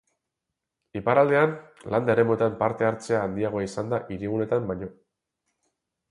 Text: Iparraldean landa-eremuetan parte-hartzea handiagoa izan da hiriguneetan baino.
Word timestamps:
Iparraldean 0.99 1.51
landa-eremuetan 1.95 2.55
parte-hartzea 2.61 3.19
handiagoa 3.25 3.65
izan 3.67 3.91
da 3.91 3.99
hiriguneetan 4.15 4.65
baino. 4.71 4.89